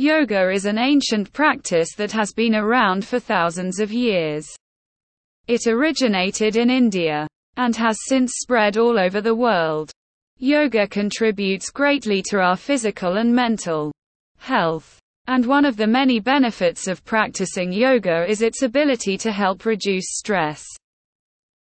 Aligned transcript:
Yoga 0.00 0.52
is 0.52 0.64
an 0.64 0.78
ancient 0.78 1.32
practice 1.32 1.96
that 1.96 2.12
has 2.12 2.32
been 2.32 2.54
around 2.54 3.04
for 3.04 3.18
thousands 3.18 3.80
of 3.80 3.92
years. 3.92 4.46
It 5.48 5.66
originated 5.66 6.54
in 6.54 6.70
India 6.70 7.26
and 7.56 7.74
has 7.74 7.98
since 8.06 8.34
spread 8.36 8.76
all 8.76 8.96
over 8.96 9.20
the 9.20 9.34
world. 9.34 9.90
Yoga 10.36 10.86
contributes 10.86 11.70
greatly 11.70 12.22
to 12.30 12.38
our 12.38 12.54
physical 12.54 13.16
and 13.16 13.34
mental 13.34 13.90
health. 14.38 15.00
And 15.26 15.44
one 15.44 15.64
of 15.64 15.76
the 15.76 15.88
many 15.88 16.20
benefits 16.20 16.86
of 16.86 17.04
practicing 17.04 17.72
yoga 17.72 18.24
is 18.24 18.40
its 18.40 18.62
ability 18.62 19.18
to 19.18 19.32
help 19.32 19.64
reduce 19.64 20.06
stress. 20.10 20.64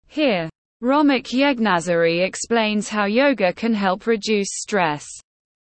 Here, 0.07 0.49
Romik 0.83 1.31
Yeghnazary 1.31 2.19
explains 2.21 2.89
how 2.89 3.05
yoga 3.05 3.53
can 3.53 3.73
help 3.73 4.05
reduce 4.07 4.49
stress. 4.51 5.05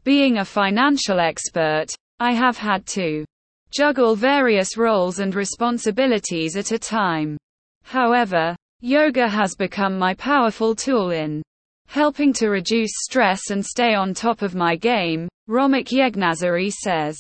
Being 0.03 0.37
a 0.37 0.45
financial 0.45 1.19
expert, 1.19 1.95
I 2.21 2.33
have 2.33 2.57
had 2.57 2.85
to 2.87 3.23
juggle 3.71 4.15
various 4.15 4.75
roles 4.75 5.19
and 5.19 5.33
responsibilities 5.33 6.57
at 6.57 6.73
a 6.73 6.77
time. 6.79 7.37
However, 7.83 8.55
yoga 8.81 9.29
has 9.29 9.55
become 9.55 9.97
my 9.97 10.13
powerful 10.15 10.75
tool 10.75 11.11
in 11.11 11.41
helping 11.87 12.33
to 12.33 12.49
reduce 12.49 12.91
stress 12.93 13.51
and 13.51 13.65
stay 13.65 13.93
on 13.93 14.13
top 14.13 14.41
of 14.41 14.53
my 14.53 14.75
game, 14.75 15.29
Romik 15.47 15.91
Yeghnazary 15.91 16.71
says. 16.71 17.17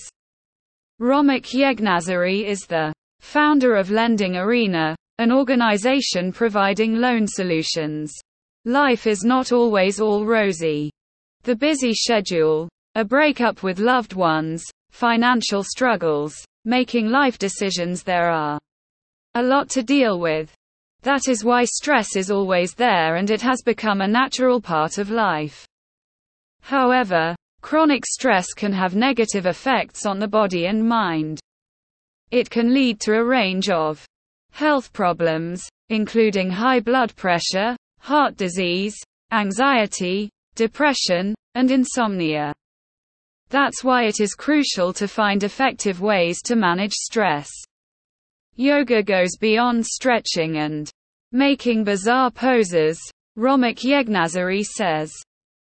Romik 0.99 1.53
Yeghnazary 1.53 2.45
is 2.45 2.65
the 2.67 2.93
founder 3.21 3.75
of 3.75 3.91
Lending 3.91 4.35
Arena, 4.35 4.95
an 5.17 5.31
organization 5.31 6.33
providing 6.33 6.95
loan 6.95 7.25
solutions. 7.25 8.13
Life 8.65 9.07
is 9.07 9.23
not 9.23 9.53
always 9.53 10.01
all 10.01 10.25
rosy. 10.25 10.91
The 11.43 11.55
busy 11.55 11.93
schedule, 11.93 12.67
a 12.95 13.05
breakup 13.05 13.63
with 13.63 13.79
loved 13.79 14.13
ones, 14.13 14.63
financial 14.99 15.63
struggles, 15.63 16.35
making 16.65 17.07
life 17.07 17.39
decisions 17.39 18.03
there 18.03 18.29
are 18.29 18.59
a 19.35 19.41
lot 19.41 19.69
to 19.69 19.81
deal 19.81 20.19
with. 20.19 20.53
That 21.03 21.29
is 21.29 21.45
why 21.45 21.63
stress 21.63 22.17
is 22.17 22.29
always 22.29 22.73
there 22.73 23.15
and 23.15 23.29
it 23.29 23.41
has 23.41 23.61
become 23.61 24.01
a 24.01 24.07
natural 24.09 24.59
part 24.59 24.97
of 24.97 25.09
life. 25.09 25.65
However, 26.63 27.33
chronic 27.61 28.05
stress 28.05 28.47
can 28.53 28.73
have 28.73 28.93
negative 28.93 29.45
effects 29.45 30.05
on 30.05 30.19
the 30.19 30.27
body 30.27 30.65
and 30.65 30.85
mind. 30.85 31.39
It 32.31 32.49
can 32.49 32.73
lead 32.73 32.99
to 32.99 33.13
a 33.13 33.23
range 33.23 33.69
of 33.69 34.05
health 34.51 34.91
problems, 34.91 35.63
including 35.87 36.51
high 36.51 36.81
blood 36.81 37.15
pressure, 37.15 37.77
heart 38.01 38.35
disease, 38.35 38.97
anxiety, 39.31 40.29
depression, 40.55 41.35
and 41.55 41.71
insomnia. 41.71 42.51
That's 43.49 43.83
why 43.83 44.03
it 44.03 44.19
is 44.19 44.35
crucial 44.35 44.93
to 44.93 45.07
find 45.07 45.43
effective 45.43 46.01
ways 46.01 46.41
to 46.43 46.55
manage 46.55 46.93
stress. 46.93 47.49
Yoga 48.55 49.01
goes 49.01 49.37
beyond 49.37 49.85
stretching 49.85 50.57
and 50.57 50.91
making 51.31 51.83
bizarre 51.83 52.29
poses, 52.29 52.99
Romik 53.37 53.83
Yeghnazary 53.83 54.63
says. 54.63 55.11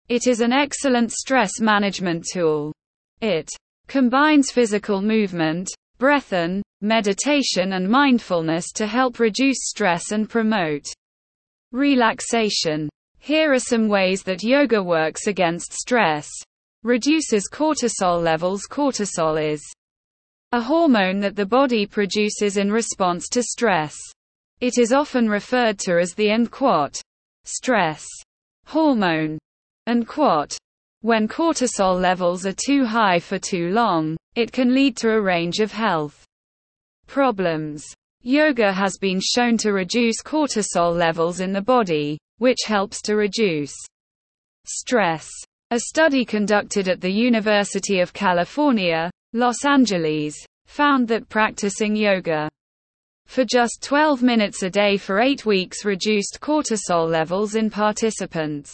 It 0.09 0.27
is 0.27 0.41
an 0.41 0.53
excellent 0.53 1.12
stress 1.12 1.61
management 1.61 2.27
tool. 2.31 2.72
It 3.20 3.48
combines 3.86 4.50
physical 4.50 5.00
movement, 5.00 5.70
breathing, 5.98 6.62
meditation 6.81 7.72
and 7.72 7.89
mindfulness 7.89 8.70
to 8.72 8.86
help 8.86 9.19
reduce 9.19 9.59
stress 9.62 10.12
and 10.12 10.28
promote 10.28 10.86
relaxation. 11.72 12.89
Here 13.19 13.53
are 13.53 13.59
some 13.59 13.89
ways 13.89 14.22
that 14.25 14.42
yoga 14.42 14.83
works 14.83 15.27
against 15.27 15.72
stress 15.72 16.31
reduces 16.89 17.50
cortisol 17.53 18.20
levels. 18.20 18.62
Cortisol 18.67 19.36
is 19.36 19.62
a 20.53 20.61
hormone 20.61 21.20
that 21.20 21.36
the 21.36 21.44
body 21.44 21.84
produces 21.84 22.56
in 22.56 22.72
response 22.72 23.28
to 23.28 23.42
stress. 23.42 23.94
It 24.62 24.78
is 24.78 24.92
often 24.92 25.28
referred 25.28 25.78
to 25.81 26.00
as 26.00 26.14
the 26.14 26.31
unquat 26.31 26.98
stress 27.44 28.06
hormone. 28.65 29.38
Unquat. 29.87 30.56
When 31.03 31.28
cortisol 31.28 32.00
levels 32.00 32.47
are 32.47 32.56
too 32.66 32.87
high 32.87 33.19
for 33.19 33.38
too 33.38 33.69
long, 33.69 34.16
it 34.34 34.50
can 34.50 34.75
lead 34.75 34.97
to 34.97 35.10
a 35.10 35.21
range 35.21 35.60
of 35.60 35.71
health 35.71 36.25
problems. 37.06 37.84
Yoga 38.22 38.72
has 38.72 38.97
been 38.98 39.21
shown 39.21 39.59
to 39.59 39.72
reduce 39.72 40.22
cortisol 40.22 40.97
levels 40.97 41.41
in 41.41 41.53
the 41.53 41.60
body, 41.60 42.19
which 42.38 42.59
helps 42.66 43.03
to 43.03 43.15
reduce 43.15 43.75
stress. 44.66 45.28
A 45.71 45.81
study 45.81 46.25
conducted 46.25 46.89
at 46.89 47.03
the 47.03 47.12
University 47.12 48.01
of 48.01 48.15
California, 48.15 49.11
Los 49.34 49.67
Angeles, 49.67 50.34
found 50.67 51.06
that 51.09 51.29
practicing 51.29 51.95
yoga 51.95 52.49
for 53.27 53.45
just 53.45 53.83
12 53.83 54.23
minutes 54.23 54.62
a 54.62 54.71
day 54.71 54.97
for 54.97 55.21
8 55.21 55.45
weeks 55.45 55.84
reduced 55.84 56.39
cortisol 56.41 57.07
levels 57.07 57.55
in 57.55 57.69
participants. 57.69 58.73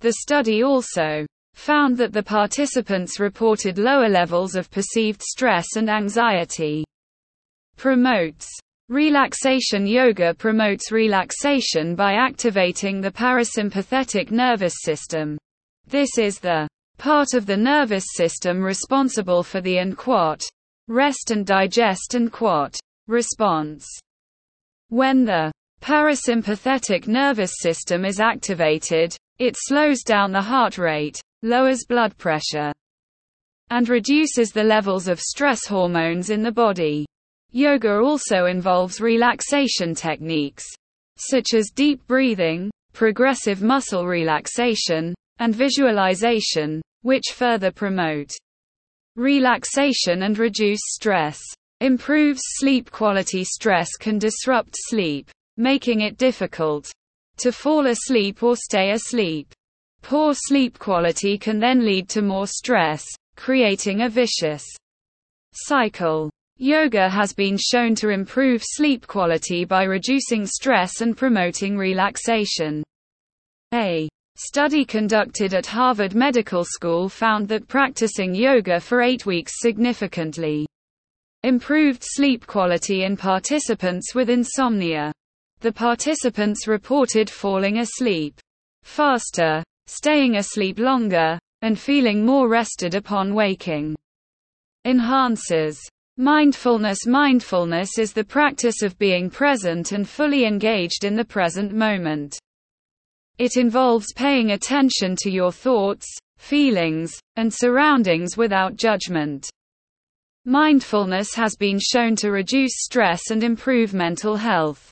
The 0.00 0.14
study 0.14 0.64
also 0.64 1.26
found 1.52 1.98
that 1.98 2.14
the 2.14 2.22
participants 2.22 3.20
reported 3.20 3.76
lower 3.76 4.08
levels 4.08 4.54
of 4.54 4.70
perceived 4.70 5.22
stress 5.22 5.76
and 5.76 5.90
anxiety. 5.90 6.84
Promotes 7.76 8.48
Relaxation 8.88 9.86
yoga 9.86 10.32
promotes 10.32 10.90
relaxation 10.90 11.94
by 11.94 12.14
activating 12.14 13.02
the 13.02 13.12
parasympathetic 13.12 14.30
nervous 14.30 14.74
system. 14.80 15.36
This 15.86 16.18
is 16.18 16.38
the 16.38 16.68
part 16.98 17.34
of 17.34 17.46
the 17.46 17.56
nervous 17.56 18.04
system 18.14 18.62
responsible 18.62 19.42
for 19.42 19.60
the 19.60 19.78
unquat, 19.78 20.42
rest 20.88 21.30
and 21.30 21.44
digest 21.44 22.14
and 22.14 22.32
response. 23.08 23.86
When 24.88 25.24
the 25.24 25.52
parasympathetic 25.80 27.08
nervous 27.08 27.52
system 27.58 28.04
is 28.04 28.20
activated, 28.20 29.16
it 29.38 29.56
slows 29.58 30.02
down 30.02 30.32
the 30.32 30.40
heart 30.40 30.78
rate, 30.78 31.20
lowers 31.42 31.84
blood 31.88 32.16
pressure, 32.16 32.72
and 33.70 33.88
reduces 33.88 34.50
the 34.50 34.62
levels 34.62 35.08
of 35.08 35.20
stress 35.20 35.66
hormones 35.66 36.30
in 36.30 36.42
the 36.42 36.52
body. 36.52 37.04
Yoga 37.50 37.98
also 37.98 38.46
involves 38.46 39.00
relaxation 39.00 39.94
techniques, 39.94 40.64
such 41.16 41.54
as 41.54 41.70
deep 41.74 42.06
breathing, 42.06 42.70
progressive 42.92 43.62
muscle 43.62 44.06
relaxation, 44.06 45.14
and 45.38 45.54
visualization, 45.54 46.82
which 47.02 47.32
further 47.32 47.70
promote 47.70 48.30
relaxation 49.16 50.22
and 50.22 50.38
reduce 50.38 50.80
stress. 50.84 51.40
Improves 51.80 52.40
sleep 52.44 52.90
quality. 52.90 53.42
Stress 53.42 53.96
can 53.98 54.18
disrupt 54.18 54.74
sleep, 54.74 55.28
making 55.56 56.02
it 56.02 56.16
difficult 56.16 56.90
to 57.38 57.50
fall 57.50 57.86
asleep 57.86 58.42
or 58.42 58.56
stay 58.56 58.92
asleep. 58.92 59.52
Poor 60.02 60.32
sleep 60.34 60.78
quality 60.78 61.36
can 61.36 61.58
then 61.58 61.84
lead 61.84 62.08
to 62.10 62.22
more 62.22 62.46
stress, 62.46 63.04
creating 63.36 64.02
a 64.02 64.08
vicious 64.08 64.64
cycle. 65.52 66.30
Yoga 66.58 67.08
has 67.08 67.32
been 67.32 67.58
shown 67.58 67.94
to 67.96 68.10
improve 68.10 68.62
sleep 68.64 69.06
quality 69.06 69.64
by 69.64 69.82
reducing 69.84 70.46
stress 70.46 71.00
and 71.00 71.16
promoting 71.16 71.76
relaxation. 71.76 72.84
A 73.74 74.08
study 74.36 74.84
conducted 74.84 75.54
at 75.54 75.66
Harvard 75.66 76.14
Medical 76.14 76.64
School 76.64 77.08
found 77.08 77.48
that 77.48 77.68
practicing 77.68 78.34
yoga 78.34 78.80
for 78.80 79.02
eight 79.02 79.26
weeks 79.26 79.60
significantly 79.60 80.66
improved 81.42 82.02
sleep 82.04 82.46
quality 82.46 83.04
in 83.04 83.16
participants 83.16 84.14
with 84.14 84.30
insomnia. 84.30 85.12
The 85.60 85.72
participants 85.72 86.68
reported 86.68 87.28
falling 87.28 87.78
asleep 87.78 88.40
faster, 88.84 89.62
staying 89.86 90.36
asleep 90.36 90.78
longer, 90.78 91.38
and 91.62 91.78
feeling 91.78 92.24
more 92.24 92.48
rested 92.48 92.94
upon 92.94 93.34
waking. 93.34 93.94
Enhances 94.84 95.80
mindfulness. 96.16 97.06
Mindfulness 97.06 97.98
is 97.98 98.12
the 98.12 98.24
practice 98.24 98.82
of 98.82 98.98
being 98.98 99.30
present 99.30 99.92
and 99.92 100.08
fully 100.08 100.44
engaged 100.44 101.04
in 101.04 101.16
the 101.16 101.24
present 101.24 101.72
moment. 101.72 102.38
It 103.38 103.56
involves 103.56 104.12
paying 104.14 104.52
attention 104.52 105.16
to 105.20 105.30
your 105.30 105.52
thoughts, 105.52 106.06
feelings, 106.38 107.18
and 107.36 107.52
surroundings 107.52 108.36
without 108.36 108.76
judgment. 108.76 109.48
Mindfulness 110.44 111.34
has 111.34 111.56
been 111.56 111.78
shown 111.80 112.16
to 112.16 112.30
reduce 112.30 112.72
stress 112.76 113.30
and 113.30 113.42
improve 113.42 113.94
mental 113.94 114.36
health. 114.36 114.90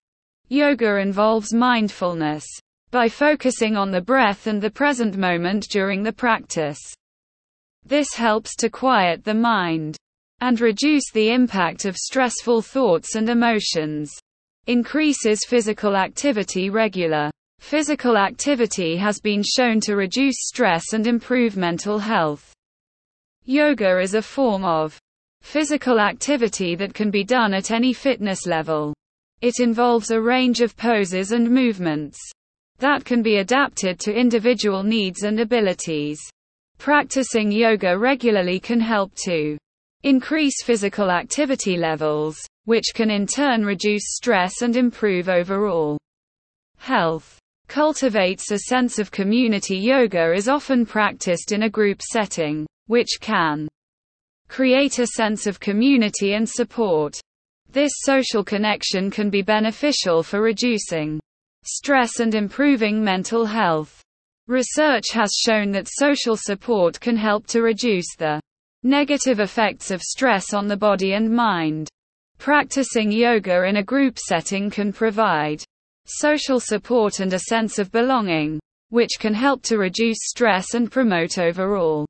Yoga 0.49 0.97
involves 0.97 1.53
mindfulness 1.53 2.45
by 2.91 3.09
focusing 3.09 3.77
on 3.77 3.91
the 3.91 4.01
breath 4.01 4.47
and 4.47 4.61
the 4.61 4.71
present 4.71 5.17
moment 5.17 5.69
during 5.71 6.03
the 6.03 6.13
practice. 6.13 6.81
This 7.85 8.15
helps 8.15 8.57
to 8.57 8.71
quiet 8.71 9.25
the 9.25 9.35
mind 9.35 9.97
and 10.41 10.61
reduce 10.61 11.11
the 11.13 11.31
impact 11.31 11.85
of 11.85 11.97
stressful 11.97 12.63
thoughts 12.63 13.15
and 13.15 13.29
emotions. 13.29 14.13
Increases 14.67 15.45
physical 15.47 15.97
activity 15.97 16.71
regular 16.71 17.31
Physical 17.61 18.17
activity 18.17 18.97
has 18.97 19.21
been 19.21 19.45
shown 19.45 19.79
to 19.81 19.95
reduce 19.95 20.35
stress 20.41 20.93
and 20.93 21.07
improve 21.07 21.57
mental 21.57 22.01
health. 22.01 22.53
Yoga 23.45 24.01
is 24.01 24.15
a 24.15 24.23
form 24.23 24.65
of 24.65 24.99
physical 25.43 26.01
activity 26.01 26.75
that 26.75 26.95
can 26.95 27.11
be 27.11 27.23
done 27.23 27.55
at 27.55 27.71
any 27.71 27.93
fitness 27.93 28.45
level. 28.45 28.93
It 29.41 29.61
involves 29.61 30.11
a 30.11 30.21
range 30.21 30.61
of 30.61 30.77
poses 30.77 31.31
and 31.33 31.49
movements 31.49 32.19
that 32.79 33.05
can 33.05 33.23
be 33.23 33.37
adapted 33.37 34.01
to 34.01 34.13
individual 34.13 34.83
needs 34.83 35.23
and 35.23 35.39
abilities. 35.39 36.19
Practicing 36.79 37.53
yoga 37.53 37.97
regularly 37.97 38.59
can 38.59 38.81
help 38.81 39.15
to 39.27 39.57
increase 40.03 40.65
physical 40.65 41.11
activity 41.11 41.77
levels, 41.77 42.39
which 42.65 42.87
can 42.95 43.11
in 43.11 43.27
turn 43.27 43.65
reduce 43.65 44.17
stress 44.17 44.63
and 44.63 44.77
improve 44.77 45.29
overall 45.29 45.99
health. 46.79 47.40
Cultivates 47.71 48.51
a 48.51 48.59
sense 48.59 48.99
of 48.99 49.13
community. 49.13 49.77
Yoga 49.77 50.33
is 50.33 50.49
often 50.49 50.85
practiced 50.85 51.53
in 51.53 51.63
a 51.63 51.71
group 51.71 52.03
setting, 52.03 52.67
which 52.89 53.19
can 53.21 53.69
create 54.49 54.99
a 54.99 55.07
sense 55.07 55.47
of 55.47 55.61
community 55.61 56.35
and 56.35 56.49
support. 56.49 57.15
This 57.71 57.93
social 57.99 58.43
connection 58.43 59.09
can 59.09 59.31
be 59.31 59.43
beneficial 59.43 60.25
for 60.25 60.43
reducing 60.43 61.21
stress 61.63 62.19
and 62.19 62.35
improving 62.35 63.05
mental 63.05 63.47
health. 63.47 64.03
Research 64.49 65.13
has 65.13 65.31
shown 65.33 65.71
that 65.71 65.87
social 65.89 66.37
support 66.37 66.99
can 66.99 67.17
help 67.17 67.47
to 67.47 67.63
reduce 67.63 68.17
the 68.17 68.41
negative 68.83 69.39
effects 69.39 69.93
of 69.93 70.03
stress 70.03 70.53
on 70.53 70.67
the 70.67 70.77
body 70.77 71.13
and 71.13 71.31
mind. 71.31 71.89
Practicing 72.37 73.13
yoga 73.13 73.63
in 73.63 73.77
a 73.77 73.85
group 73.85 74.19
setting 74.19 74.71
can 74.71 74.93
provide 74.93 75.63
social 76.07 76.61
support 76.61 77.21
and 77.21 77.33
a 77.33 77.39
sense 77.39 77.79
of 77.79 77.93
belonging, 77.93 78.61
which 78.91 79.19
can 79.19 79.35
help 79.35 79.63
to 79.63 79.79
reduce 79.79 80.19
stress 80.21 80.75
and 80.75 80.91
promote 80.91 81.39
overall 81.39 82.07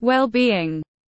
well 0.00 0.28
being. 0.28 0.82